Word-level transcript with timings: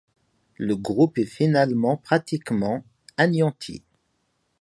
Le 0.57 0.75
groupe 0.75 1.19
est 1.19 1.27
finalement 1.27 1.95
pratiquement 1.95 2.83
anéanti. 3.17 3.83